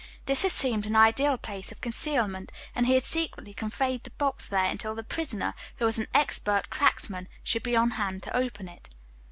This 0.25 0.41
had 0.41 0.49
seemed 0.51 0.87
an 0.87 0.95
ideal 0.95 1.37
place 1.37 1.71
of 1.71 1.79
concealment, 1.79 2.51
and 2.73 2.87
he 2.87 2.95
had 2.95 3.05
secretly 3.05 3.53
conveyed 3.53 4.03
the 4.03 4.09
box 4.09 4.47
there 4.47 4.65
until 4.65 4.95
the 4.95 5.03
prisoner, 5.03 5.53
who 5.77 5.85
was 5.85 5.99
an 5.99 6.07
expert 6.11 6.71
cracksman, 6.71 7.27
should 7.43 7.61
be 7.61 7.75
on 7.75 7.91
hand 7.91 8.23
to 8.23 8.35
open 8.35 8.67
it. 8.67 8.89